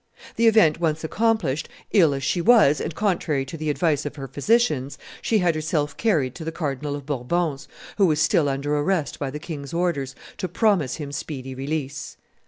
The 0.35 0.47
event 0.47 0.79
once 0.79 1.03
accomplished, 1.03 1.69
ill 1.93 2.15
as 2.15 2.23
she 2.23 2.41
was, 2.41 2.81
and 2.81 2.95
contrary 2.95 3.45
to 3.45 3.55
the 3.55 3.69
advice 3.69 4.03
of 4.03 4.15
her 4.15 4.27
physicians, 4.27 4.97
she 5.21 5.37
had 5.37 5.53
herself 5.53 5.95
carried 5.95 6.33
to 6.33 6.43
the 6.43 6.51
Cardinal 6.51 6.95
of 6.95 7.05
Bourbon's, 7.05 7.67
who 7.99 8.07
was 8.07 8.19
still 8.19 8.49
under 8.49 8.75
arrest 8.75 9.19
by 9.19 9.29
the 9.29 9.37
king's 9.37 9.75
orders, 9.75 10.15
to 10.39 10.47
promise 10.47 10.95
him 10.95 11.11
speedy 11.11 11.53
release. 11.53 12.17